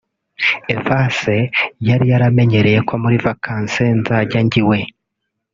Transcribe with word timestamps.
Evase 0.75 1.35
yari 1.87 2.05
yaranyemereye 2.11 2.79
ko 2.87 2.93
muri 3.03 3.17
vacances 3.25 3.91
nzajya 3.99 4.39
njya 4.45 4.57
iwe 4.61 4.79